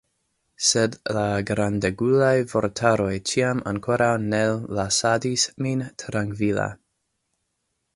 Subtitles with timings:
[0.69, 4.43] Sed la grandegulaj vortaroj ĉiam ankoraŭ ne
[4.81, 6.71] lasadis min trankvila.